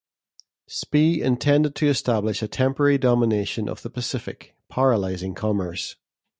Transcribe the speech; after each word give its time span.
Spee 0.65 1.21
intended 1.21 1.75
to 1.75 1.87
establish 1.87 2.41
a 2.41 2.47
temporary 2.47 2.97
domination 2.97 3.69
of 3.69 3.83
the 3.83 3.89
Pacific, 3.91 4.55
paralysing 4.67 5.35
commerce. 5.35 5.95